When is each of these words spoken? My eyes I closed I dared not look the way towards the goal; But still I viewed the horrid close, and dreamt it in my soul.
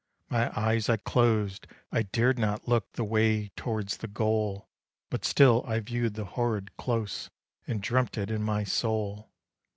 My 0.29 0.51
eyes 0.59 0.89
I 0.89 0.97
closed 0.97 1.67
I 1.91 2.01
dared 2.01 2.39
not 2.39 2.67
look 2.67 2.91
the 2.93 3.03
way 3.03 3.49
towards 3.49 3.97
the 3.97 4.07
goal; 4.07 4.67
But 5.11 5.23
still 5.23 5.63
I 5.67 5.79
viewed 5.79 6.15
the 6.15 6.25
horrid 6.25 6.75
close, 6.75 7.29
and 7.67 7.83
dreamt 7.83 8.17
it 8.17 8.31
in 8.31 8.41
my 8.41 8.63
soul. 8.63 9.29